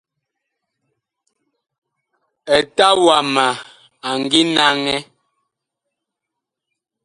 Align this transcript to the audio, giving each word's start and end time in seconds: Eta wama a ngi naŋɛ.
Eta 2.57 2.87
wama 3.05 3.47
a 4.07 4.09
ngi 4.21 4.41
naŋɛ. 4.55 4.97